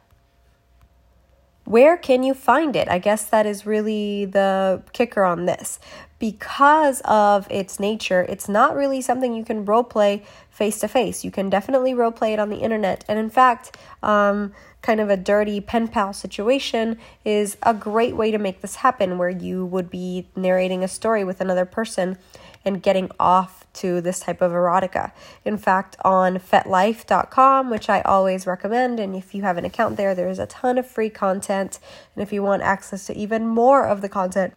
Where 1.64 1.96
can 1.96 2.22
you 2.22 2.32
find 2.32 2.76
it? 2.76 2.88
I 2.88 2.98
guess 2.98 3.24
that 3.24 3.44
is 3.44 3.66
really 3.66 4.24
the 4.24 4.82
kicker 4.92 5.24
on 5.24 5.46
this. 5.46 5.80
Because 6.18 7.02
of 7.04 7.46
its 7.50 7.78
nature, 7.78 8.22
it's 8.28 8.48
not 8.48 8.74
really 8.74 9.02
something 9.02 9.34
you 9.34 9.44
can 9.44 9.64
role 9.66 9.84
play 9.84 10.24
face 10.48 10.78
to 10.80 10.88
face. 10.88 11.24
You 11.24 11.30
can 11.30 11.50
definitely 11.50 11.92
role 11.92 12.10
play 12.10 12.32
it 12.32 12.38
on 12.38 12.48
the 12.48 12.58
internet. 12.58 13.04
And 13.06 13.18
in 13.18 13.28
fact, 13.28 13.76
um, 14.02 14.52
kind 14.80 15.00
of 15.00 15.10
a 15.10 15.16
dirty 15.16 15.60
pen 15.60 15.88
pal 15.88 16.14
situation 16.14 16.96
is 17.24 17.58
a 17.62 17.74
great 17.74 18.16
way 18.16 18.30
to 18.30 18.38
make 18.38 18.62
this 18.62 18.76
happen, 18.76 19.18
where 19.18 19.28
you 19.28 19.66
would 19.66 19.90
be 19.90 20.28
narrating 20.34 20.82
a 20.82 20.88
story 20.88 21.24
with 21.24 21.40
another 21.40 21.66
person 21.66 22.16
and 22.64 22.82
getting 22.82 23.10
off 23.20 23.66
to 23.74 24.00
this 24.00 24.20
type 24.20 24.40
of 24.40 24.52
erotica. 24.52 25.12
In 25.44 25.58
fact, 25.58 25.96
on 26.04 26.38
fetlife.com, 26.38 27.68
which 27.68 27.90
I 27.90 28.00
always 28.02 28.46
recommend, 28.46 28.98
and 28.98 29.14
if 29.14 29.34
you 29.34 29.42
have 29.42 29.58
an 29.58 29.64
account 29.64 29.96
there, 29.96 30.14
there's 30.14 30.38
a 30.38 30.46
ton 30.46 30.78
of 30.78 30.86
free 30.86 31.10
content. 31.10 31.78
And 32.14 32.22
if 32.22 32.32
you 32.32 32.42
want 32.42 32.62
access 32.62 33.06
to 33.06 33.16
even 33.16 33.46
more 33.46 33.86
of 33.86 34.00
the 34.00 34.08
content, 34.08 34.54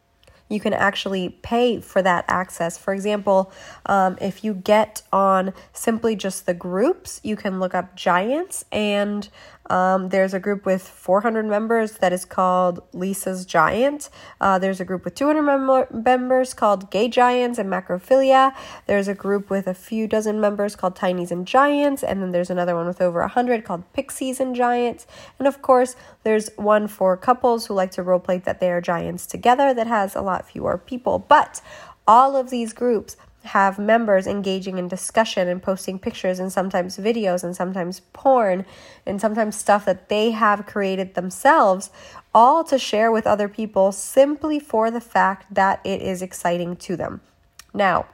you 0.49 0.59
can 0.59 0.73
actually 0.73 1.29
pay 1.41 1.79
for 1.79 2.01
that 2.01 2.25
access. 2.27 2.77
For 2.77 2.93
example, 2.93 3.51
um, 3.85 4.17
if 4.19 4.43
you 4.43 4.53
get 4.53 5.03
on 5.13 5.53
simply 5.71 6.15
just 6.15 6.45
the 6.45 6.53
groups, 6.53 7.21
you 7.23 7.35
can 7.35 7.59
look 7.59 7.73
up 7.73 7.95
giants 7.95 8.65
and 8.71 9.29
um, 9.69 10.09
there's 10.09 10.33
a 10.33 10.39
group 10.39 10.65
with 10.65 10.81
400 10.81 11.45
members 11.45 11.93
that 11.93 12.11
is 12.11 12.25
called 12.25 12.81
Lisa's 12.93 13.45
Giant. 13.45 14.09
Uh, 14.41 14.57
there's 14.57 14.79
a 14.79 14.85
group 14.85 15.05
with 15.05 15.15
200 15.15 15.41
mem- 15.41 16.03
members 16.03 16.53
called 16.53 16.89
Gay 16.89 17.07
Giants 17.07 17.59
and 17.59 17.69
Macrophilia. 17.69 18.53
There's 18.87 19.07
a 19.07 19.13
group 19.13 19.49
with 19.49 19.67
a 19.67 19.73
few 19.73 20.07
dozen 20.07 20.41
members 20.41 20.75
called 20.75 20.95
Tinies 20.95 21.31
and 21.31 21.45
Giants. 21.45 22.03
And 22.03 22.21
then 22.21 22.31
there's 22.31 22.49
another 22.49 22.75
one 22.75 22.87
with 22.87 23.01
over 23.01 23.19
100 23.21 23.63
called 23.63 23.83
Pixies 23.93 24.39
and 24.39 24.55
Giants. 24.55 25.05
And 25.37 25.47
of 25.47 25.61
course, 25.61 25.95
there's 26.23 26.49
one 26.55 26.87
for 26.87 27.15
couples 27.15 27.67
who 27.67 27.73
like 27.75 27.91
to 27.91 28.03
roleplay 28.03 28.43
that 28.43 28.59
they 28.59 28.71
are 28.71 28.81
giants 28.81 29.25
together 29.27 29.73
that 29.73 29.87
has 29.87 30.15
a 30.15 30.21
lot 30.21 30.49
fewer 30.49 30.77
people. 30.77 31.19
But 31.19 31.61
all 32.07 32.35
of 32.35 32.49
these 32.49 32.73
groups 32.73 33.15
have 33.49 33.79
members 33.79 34.27
engaging 34.27 34.77
in 34.77 34.87
discussion 34.87 35.47
and 35.47 35.61
posting 35.61 35.99
pictures 35.99 36.39
and 36.39 36.51
sometimes 36.51 36.97
videos 36.97 37.43
and 37.43 37.55
sometimes 37.55 38.01
porn 38.13 38.65
and 39.05 39.19
sometimes 39.19 39.55
stuff 39.55 39.85
that 39.85 40.09
they 40.09 40.31
have 40.31 40.65
created 40.65 41.13
themselves, 41.13 41.89
all 42.33 42.63
to 42.63 42.77
share 42.77 43.11
with 43.11 43.25
other 43.25 43.47
people 43.47 43.91
simply 43.91 44.59
for 44.59 44.91
the 44.91 45.01
fact 45.01 45.53
that 45.53 45.79
it 45.83 46.01
is 46.01 46.21
exciting 46.21 46.75
to 46.75 46.95
them. 46.95 47.21
Now, 47.73 48.05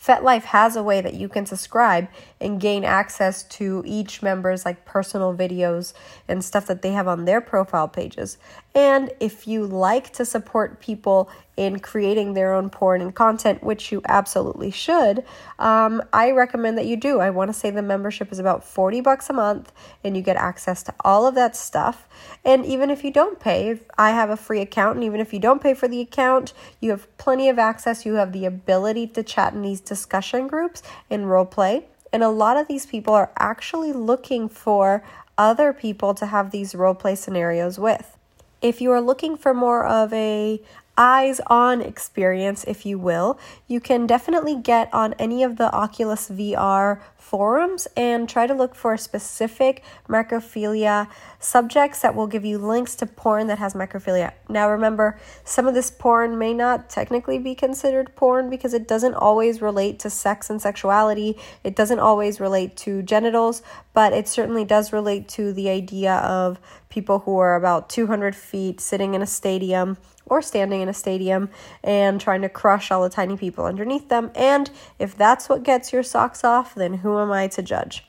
FetLife 0.00 0.44
has 0.44 0.76
a 0.76 0.82
way 0.82 1.00
that 1.00 1.14
you 1.14 1.28
can 1.28 1.46
subscribe 1.46 2.08
and 2.40 2.60
gain 2.60 2.84
access 2.84 3.42
to 3.44 3.82
each 3.86 4.22
member's 4.22 4.64
like 4.64 4.84
personal 4.84 5.34
videos 5.34 5.94
and 6.28 6.44
stuff 6.44 6.66
that 6.66 6.82
they 6.82 6.92
have 6.92 7.08
on 7.08 7.24
their 7.24 7.40
profile 7.40 7.88
pages. 7.88 8.36
And 8.74 9.10
if 9.20 9.46
you 9.48 9.66
like 9.66 10.12
to 10.14 10.24
support 10.24 10.80
people 10.80 11.30
in 11.56 11.78
creating 11.78 12.34
their 12.34 12.52
own 12.52 12.68
porn 12.68 13.00
and 13.00 13.14
content, 13.14 13.62
which 13.62 13.90
you 13.90 14.02
absolutely 14.06 14.70
should, 14.70 15.24
um, 15.58 16.02
I 16.12 16.32
recommend 16.32 16.76
that 16.76 16.84
you 16.84 16.96
do. 16.98 17.20
I 17.20 17.30
want 17.30 17.48
to 17.48 17.54
say 17.54 17.70
the 17.70 17.80
membership 17.80 18.30
is 18.30 18.38
about 18.38 18.64
40 18.64 19.00
bucks 19.00 19.30
a 19.30 19.32
month 19.32 19.72
and 20.04 20.14
you 20.14 20.22
get 20.22 20.36
access 20.36 20.82
to 20.82 20.94
all 21.00 21.26
of 21.26 21.34
that 21.36 21.56
stuff. 21.56 22.06
And 22.44 22.66
even 22.66 22.90
if 22.90 23.02
you 23.02 23.10
don't 23.10 23.40
pay, 23.40 23.80
I 23.96 24.10
have 24.10 24.28
a 24.28 24.36
free 24.36 24.60
account, 24.60 24.96
and 24.96 25.04
even 25.04 25.20
if 25.20 25.32
you 25.32 25.40
don't 25.40 25.62
pay 25.62 25.74
for 25.74 25.88
the 25.88 26.00
account, 26.00 26.52
you 26.80 26.90
have 26.90 27.16
plenty 27.16 27.48
of 27.48 27.58
access. 27.58 28.04
You 28.04 28.14
have 28.14 28.32
the 28.32 28.44
ability 28.44 29.08
to 29.08 29.22
chat 29.22 29.54
in 29.54 29.62
these 29.62 29.80
discussion 29.80 30.46
groups 30.48 30.82
and 31.10 31.30
role 31.30 31.46
play. 31.46 31.86
And 32.16 32.24
a 32.24 32.30
lot 32.30 32.56
of 32.56 32.66
these 32.66 32.86
people 32.86 33.12
are 33.12 33.30
actually 33.38 33.92
looking 33.92 34.48
for 34.48 35.04
other 35.36 35.74
people 35.74 36.14
to 36.14 36.24
have 36.24 36.50
these 36.50 36.74
role 36.74 36.94
play 36.94 37.14
scenarios 37.14 37.78
with. 37.78 38.16
If 38.62 38.80
you 38.80 38.90
are 38.92 39.02
looking 39.02 39.36
for 39.36 39.52
more 39.52 39.84
of 39.84 40.14
a 40.14 40.62
eyes 40.98 41.40
on 41.46 41.80
experience, 41.82 42.64
if 42.64 42.86
you 42.86 42.98
will, 42.98 43.38
you 43.66 43.80
can 43.80 44.06
definitely 44.06 44.56
get 44.56 44.92
on 44.92 45.14
any 45.14 45.42
of 45.42 45.56
the 45.56 45.70
Oculus 45.72 46.28
VR 46.28 47.00
forums 47.16 47.88
and 47.96 48.28
try 48.28 48.46
to 48.46 48.54
look 48.54 48.74
for 48.74 48.96
specific 48.96 49.82
macrophilia 50.08 51.08
subjects 51.40 52.00
that 52.00 52.14
will 52.14 52.28
give 52.28 52.44
you 52.44 52.56
links 52.56 52.94
to 52.94 53.04
porn 53.04 53.48
that 53.48 53.58
has 53.58 53.74
macrophilia. 53.74 54.32
Now, 54.48 54.70
remember, 54.70 55.18
some 55.44 55.66
of 55.66 55.74
this 55.74 55.90
porn 55.90 56.38
may 56.38 56.54
not 56.54 56.88
technically 56.88 57.38
be 57.40 57.56
considered 57.56 58.14
porn 58.14 58.48
because 58.48 58.72
it 58.74 58.86
doesn't 58.86 59.14
always 59.14 59.60
relate 59.60 59.98
to 60.00 60.10
sex 60.10 60.48
and 60.50 60.62
sexuality, 60.62 61.36
it 61.64 61.74
doesn't 61.74 61.98
always 61.98 62.40
relate 62.40 62.76
to 62.78 63.02
genitals, 63.02 63.60
but 63.92 64.12
it 64.12 64.28
certainly 64.28 64.64
does 64.64 64.92
relate 64.92 65.28
to 65.30 65.52
the 65.52 65.68
idea 65.68 66.14
of 66.14 66.60
people 66.88 67.18
who 67.20 67.38
are 67.38 67.56
about 67.56 67.90
200 67.90 68.36
feet 68.36 68.80
sitting 68.80 69.14
in 69.14 69.20
a 69.20 69.26
stadium 69.26 69.96
or 70.26 70.42
standing 70.42 70.80
in 70.80 70.88
a 70.88 70.94
stadium 70.94 71.48
and 71.82 72.20
trying 72.20 72.42
to 72.42 72.48
crush 72.48 72.90
all 72.90 73.02
the 73.02 73.08
tiny 73.08 73.36
people 73.36 73.64
underneath 73.64 74.08
them. 74.08 74.30
And 74.34 74.70
if 74.98 75.16
that's 75.16 75.48
what 75.48 75.62
gets 75.62 75.92
your 75.92 76.02
socks 76.02 76.44
off, 76.44 76.74
then 76.74 76.94
who 76.94 77.18
am 77.18 77.32
I 77.32 77.48
to 77.48 77.62
judge? 77.62 78.04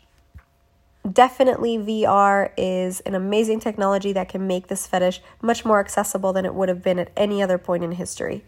Definitely, 1.12 1.78
VR 1.78 2.52
is 2.58 3.00
an 3.02 3.16
amazing 3.16 3.62
technology 3.62 4.12
that 4.14 4.28
can 4.28 4.46
make 4.46 4.68
this 4.68 4.86
fetish 4.86 5.22
much 5.42 5.64
more 5.64 5.80
accessible 5.80 6.34
than 6.34 6.46
it 6.46 6.54
would 6.54 6.68
have 6.68 6.84
been 6.84 7.00
at 7.00 7.12
any 7.16 7.42
other 7.42 7.58
point 7.58 7.84
in 7.84 7.94
history. 7.94 8.44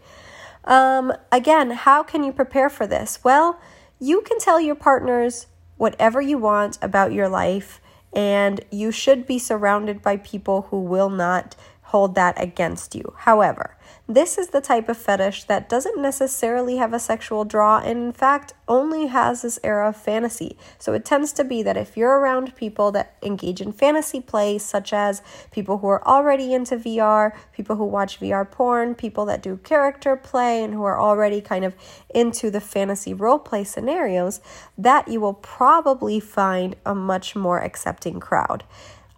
Um, 0.64 1.12
again, 1.32 1.70
how 1.70 2.02
can 2.02 2.22
you 2.22 2.32
prepare 2.32 2.68
for 2.68 2.86
this? 2.86 3.20
Well, 3.24 3.58
you 3.98 4.20
can 4.22 4.38
tell 4.38 4.60
your 4.60 4.74
partners 4.74 5.46
whatever 5.76 6.20
you 6.20 6.36
want 6.36 6.78
about 6.82 7.12
your 7.12 7.28
life, 7.28 7.80
and 8.12 8.60
you 8.70 8.90
should 8.90 9.26
be 9.26 9.38
surrounded 9.38 10.02
by 10.02 10.18
people 10.18 10.62
who 10.70 10.82
will 10.82 11.08
not 11.08 11.56
hold 11.90 12.14
that 12.14 12.40
against 12.40 12.94
you. 12.94 13.14
However, 13.18 13.76
this 14.08 14.38
is 14.38 14.48
the 14.48 14.60
type 14.60 14.88
of 14.88 14.96
fetish 14.96 15.44
that 15.44 15.68
doesn't 15.68 16.00
necessarily 16.00 16.76
have 16.76 16.92
a 16.92 17.00
sexual 17.00 17.44
draw 17.44 17.78
and, 17.78 17.98
in 17.98 18.12
fact, 18.12 18.54
only 18.68 19.06
has 19.06 19.42
this 19.42 19.58
era 19.64 19.88
of 19.88 19.96
fantasy. 19.96 20.56
So 20.78 20.92
it 20.92 21.04
tends 21.04 21.32
to 21.32 21.44
be 21.44 21.64
that 21.64 21.76
if 21.76 21.96
you're 21.96 22.18
around 22.18 22.54
people 22.54 22.92
that 22.92 23.16
engage 23.22 23.60
in 23.60 23.72
fantasy 23.72 24.20
play, 24.20 24.58
such 24.58 24.92
as 24.92 25.22
people 25.50 25.78
who 25.78 25.88
are 25.88 26.06
already 26.06 26.54
into 26.54 26.76
VR, 26.76 27.32
people 27.52 27.74
who 27.74 27.84
watch 27.84 28.20
VR 28.20 28.48
porn, 28.48 28.94
people 28.94 29.24
that 29.26 29.42
do 29.42 29.56
character 29.56 30.16
play, 30.16 30.62
and 30.62 30.72
who 30.74 30.84
are 30.84 31.00
already 31.00 31.40
kind 31.40 31.64
of 31.64 31.74
into 32.14 32.50
the 32.50 32.60
fantasy 32.60 33.12
role 33.12 33.40
play 33.40 33.64
scenarios, 33.64 34.40
that 34.78 35.08
you 35.08 35.20
will 35.20 35.34
probably 35.34 36.20
find 36.20 36.76
a 36.86 36.94
much 36.94 37.34
more 37.34 37.60
accepting 37.60 38.20
crowd. 38.20 38.62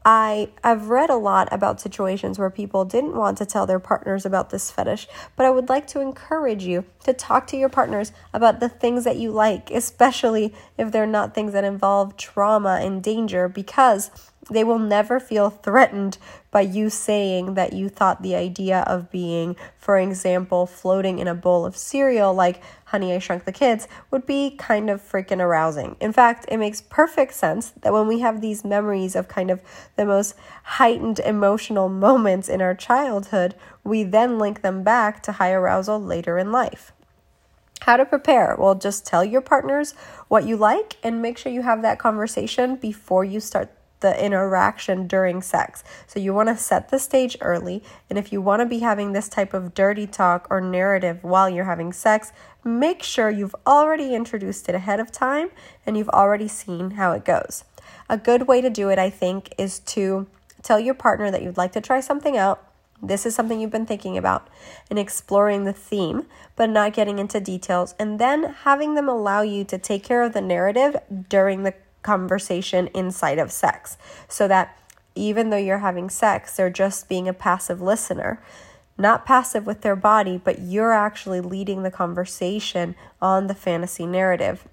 I 0.04 0.49
have 0.64 0.88
read 0.88 1.11
a 1.11 1.16
lot 1.16 1.49
about 1.52 1.80
situations 1.80 2.38
where 2.38 2.50
people 2.50 2.85
didn't 2.85 3.14
want 3.14 3.38
to 3.38 3.47
tell 3.47 3.66
their 3.66 3.78
partners 3.78 4.26
about 4.26 4.50
this 4.50 4.71
fetish, 4.71 5.06
but 5.37 5.47
I 5.47 5.50
would 5.50 5.68
like 5.68 5.87
to 5.88 6.00
encourage 6.00 6.64
you 6.64 6.85
to 7.04 7.12
talk 7.12 7.47
to 7.49 7.56
your 7.56 7.68
partners 7.68 8.12
about 8.32 8.59
the 8.59 8.68
things 8.68 9.04
that 9.04 9.16
you 9.16 9.30
like, 9.30 9.71
especially 9.71 10.52
if 10.76 10.90
they're 10.90 11.06
not 11.06 11.35
things 11.35 11.52
that 11.52 11.64
involve 11.64 12.16
trauma 12.16 12.80
and 12.82 13.02
danger, 13.02 13.49
because 13.49 14.11
They 14.50 14.64
will 14.64 14.80
never 14.80 15.20
feel 15.20 15.50
threatened 15.50 16.18
by 16.50 16.62
you 16.62 16.90
saying 16.90 17.54
that 17.54 17.72
you 17.72 17.88
thought 17.88 18.22
the 18.22 18.34
idea 18.34 18.80
of 18.88 19.11
being, 19.11 19.54
for 19.78 19.96
example, 19.96 20.66
floating 20.66 21.20
in 21.20 21.28
a 21.28 21.34
bowl 21.34 21.64
of 21.64 21.76
cereal 21.76 22.34
like 22.34 22.61
Honey, 22.87 23.14
I 23.14 23.20
Shrunk 23.20 23.44
the 23.44 23.52
Kids 23.52 23.87
would 24.11 24.26
be 24.26 24.56
kind 24.58 24.90
of 24.90 25.00
freaking 25.00 25.40
arousing. 25.40 25.96
In 26.00 26.12
fact, 26.12 26.44
it 26.49 26.58
makes 26.58 26.80
perfect 26.80 27.34
sense 27.34 27.70
that 27.82 27.92
when 27.92 28.08
we 28.08 28.18
have 28.18 28.40
these 28.40 28.64
memories 28.64 29.14
of 29.14 29.28
kind 29.28 29.50
of 29.50 29.62
the 29.96 30.04
most 30.04 30.34
heightened 30.64 31.20
emotional 31.20 31.88
moments 32.06 32.49
in 32.49 32.61
our 32.61 32.75
childhood, 32.75 33.54
we 33.84 34.02
then 34.02 34.38
link 34.38 34.62
them 34.62 34.82
back 34.82 35.22
to 35.22 35.32
high 35.32 35.52
arousal 35.52 36.00
later 36.02 36.37
in 36.37 36.50
life. 36.50 36.92
How 37.82 37.96
to 37.96 38.04
prepare? 38.04 38.56
Well, 38.58 38.75
just 38.75 39.06
tell 39.06 39.25
your 39.25 39.40
partners 39.40 39.92
what 40.28 40.44
you 40.44 40.56
like 40.56 40.96
and 41.02 41.22
make 41.22 41.38
sure 41.38 41.50
you 41.50 41.62
have 41.62 41.82
that 41.82 41.99
conversation 41.99 42.76
before 42.76 43.25
you 43.25 43.40
start 43.40 43.70
the 44.02 44.23
interaction 44.23 45.06
during 45.06 45.40
sex. 45.40 45.82
So 46.06 46.21
you 46.21 46.35
want 46.35 46.50
to 46.50 46.56
set 46.56 46.90
the 46.90 46.99
stage 46.99 47.37
early. 47.40 47.82
And 48.11 48.18
if 48.18 48.32
you 48.32 48.42
want 48.42 48.61
to 48.61 48.66
be 48.66 48.80
having 48.80 49.12
this 49.12 49.28
type 49.28 49.54
of 49.54 49.73
dirty 49.73 50.06
talk 50.06 50.47
or 50.50 50.61
narrative 50.61 51.25
while 51.25 51.49
you're 51.49 51.64
having 51.64 51.92
sex, 51.92 52.32
make 52.62 53.02
sure 53.02 53.30
you've 53.30 53.56
already 53.66 54.14
introduced 54.14 54.68
it 54.68 54.75
ahead 54.75 55.00
of 55.00 55.11
time 55.11 55.50
and 55.87 55.97
you've 55.97 56.11
already 56.11 56.49
seen 56.49 56.92
how 56.92 57.12
it 57.12 57.25
goes. 57.25 57.64
A 58.09 58.18
good 58.18 58.47
way 58.47 58.61
to 58.61 58.68
do 58.68 58.90
it, 58.90 58.99
I 58.99 59.09
think, 59.09 59.54
is 59.56 59.78
to 59.80 60.26
tell 60.62 60.78
your 60.78 60.94
partner 60.94 61.30
that 61.30 61.42
you'd 61.42 61.56
like 61.56 61.73
to 61.73 61.80
try 61.80 62.00
something 62.00 62.37
out. 62.37 62.68
This 63.04 63.26
is 63.26 63.35
something 63.35 63.61
you've 63.61 63.73
been 63.73 63.85
thinking 63.85 64.16
about 64.16 64.47
and 64.88 64.97
exploring 64.97 65.64
the 65.64 65.73
theme, 65.73 66.26
but 66.54 66.71
not 66.71 66.92
getting 66.92 67.18
into 67.18 67.40
details, 67.40 67.97
and 67.99 68.21
then 68.21 68.54
having 68.62 68.94
them 68.94 69.09
allow 69.09 69.42
you 69.42 69.64
to 69.64 69.76
take 69.76 70.04
care 70.04 70.23
of 70.23 70.35
the 70.35 70.40
narrative 70.40 70.97
during 71.28 71.64
the 71.64 71.75
conversation 72.02 72.88
inside 72.88 73.38
of 73.38 73.52
sex 73.52 73.97
so 74.28 74.49
that 74.49 74.78
even 75.14 75.50
though 75.50 75.56
you're 75.56 75.78
having 75.78 76.09
sex, 76.09 76.56
they're 76.56 76.71
just 76.71 77.09
being 77.09 77.28
a 77.28 77.35
passive 77.35 77.80
listener. 77.80 78.40
Not 78.99 79.26
passive 79.26 79.66
with 79.66 79.82
their 79.82 79.97
body, 79.97 80.40
but 80.42 80.61
you're 80.61 80.92
actually 80.92 81.40
leading 81.40 81.82
the 81.82 81.90
conversation 81.90 82.94
on 83.21 83.47
the 83.47 83.54
fantasy 83.54 84.06
narrative. 84.06 84.66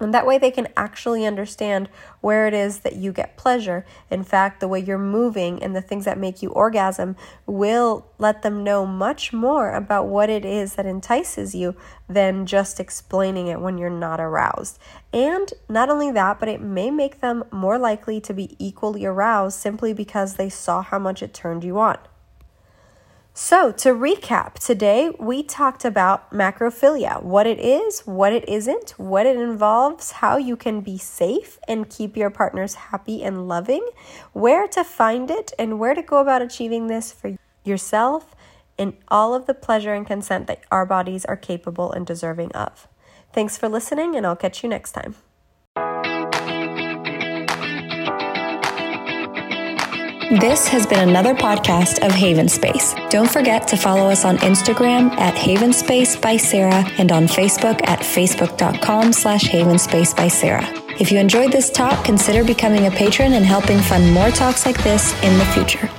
And 0.00 0.12
that 0.12 0.26
way 0.26 0.38
they 0.38 0.50
can 0.50 0.66
actually 0.76 1.24
understand 1.24 1.88
where 2.20 2.48
it 2.48 2.54
is 2.54 2.80
that 2.80 2.96
you 2.96 3.12
get 3.12 3.36
pleasure. 3.36 3.86
In 4.10 4.24
fact, 4.24 4.58
the 4.58 4.66
way 4.66 4.80
you're 4.80 4.98
moving 4.98 5.62
and 5.62 5.74
the 5.74 5.80
things 5.80 6.04
that 6.04 6.18
make 6.18 6.42
you 6.42 6.50
orgasm 6.50 7.14
will 7.46 8.06
let 8.18 8.42
them 8.42 8.64
know 8.64 8.84
much 8.84 9.32
more 9.32 9.72
about 9.72 10.08
what 10.08 10.28
it 10.28 10.44
is 10.44 10.74
that 10.74 10.84
entices 10.84 11.54
you 11.54 11.76
than 12.08 12.44
just 12.44 12.80
explaining 12.80 13.46
it 13.46 13.60
when 13.60 13.78
you're 13.78 13.88
not 13.88 14.18
aroused. 14.18 14.80
And 15.12 15.52
not 15.68 15.88
only 15.88 16.10
that, 16.10 16.40
but 16.40 16.48
it 16.48 16.60
may 16.60 16.90
make 16.90 17.20
them 17.20 17.44
more 17.52 17.78
likely 17.78 18.20
to 18.22 18.34
be 18.34 18.56
equally 18.58 19.04
aroused 19.04 19.60
simply 19.60 19.92
because 19.92 20.34
they 20.34 20.48
saw 20.48 20.82
how 20.82 20.98
much 20.98 21.22
it 21.22 21.32
turned 21.32 21.62
you 21.62 21.78
on. 21.78 21.98
So, 23.36 23.72
to 23.72 23.88
recap, 23.88 24.60
today 24.64 25.10
we 25.18 25.42
talked 25.42 25.84
about 25.84 26.30
macrophilia 26.30 27.20
what 27.20 27.48
it 27.48 27.58
is, 27.58 28.02
what 28.02 28.32
it 28.32 28.48
isn't, 28.48 28.90
what 28.90 29.26
it 29.26 29.36
involves, 29.36 30.12
how 30.12 30.36
you 30.36 30.56
can 30.56 30.82
be 30.82 30.98
safe 30.98 31.58
and 31.66 31.90
keep 31.90 32.16
your 32.16 32.30
partners 32.30 32.74
happy 32.76 33.24
and 33.24 33.48
loving, 33.48 33.90
where 34.34 34.68
to 34.68 34.84
find 34.84 35.32
it, 35.32 35.52
and 35.58 35.80
where 35.80 35.94
to 35.94 36.02
go 36.02 36.18
about 36.18 36.42
achieving 36.42 36.86
this 36.86 37.10
for 37.10 37.36
yourself 37.64 38.36
and 38.78 38.96
all 39.08 39.34
of 39.34 39.46
the 39.46 39.54
pleasure 39.54 39.94
and 39.94 40.06
consent 40.06 40.46
that 40.46 40.62
our 40.70 40.86
bodies 40.86 41.24
are 41.24 41.36
capable 41.36 41.90
and 41.90 42.06
deserving 42.06 42.52
of. 42.52 42.86
Thanks 43.32 43.58
for 43.58 43.68
listening, 43.68 44.14
and 44.14 44.24
I'll 44.24 44.36
catch 44.36 44.62
you 44.62 44.68
next 44.68 44.92
time. 44.92 45.16
This 50.30 50.66
has 50.68 50.86
been 50.86 51.06
another 51.06 51.34
podcast 51.34 52.04
of 52.04 52.10
Haven 52.10 52.48
Space. 52.48 52.94
Don't 53.10 53.30
forget 53.30 53.68
to 53.68 53.76
follow 53.76 54.08
us 54.08 54.24
on 54.24 54.38
Instagram 54.38 55.10
at 55.18 55.34
Haven 55.34 55.70
Space 55.70 56.16
by 56.16 56.38
Sarah 56.38 56.82
and 56.96 57.12
on 57.12 57.26
Facebook 57.26 57.86
at 57.86 58.00
facebook.com 58.00 59.12
slash 59.12 59.42
Haven 59.42 59.78
Space 59.78 60.14
by 60.14 60.28
Sarah. 60.28 60.66
If 60.98 61.12
you 61.12 61.18
enjoyed 61.18 61.52
this 61.52 61.68
talk, 61.68 62.06
consider 62.06 62.42
becoming 62.42 62.86
a 62.86 62.90
patron 62.90 63.34
and 63.34 63.44
helping 63.44 63.78
fund 63.80 64.10
more 64.14 64.30
talks 64.30 64.64
like 64.64 64.82
this 64.82 65.12
in 65.22 65.36
the 65.36 65.44
future. 65.46 65.90